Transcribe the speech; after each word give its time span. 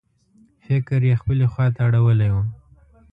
فکر 0.65 0.99
یې 1.09 1.15
خپلې 1.21 1.45
خواته 1.51 1.79
اړولی 1.87 2.29
و. 2.33 2.35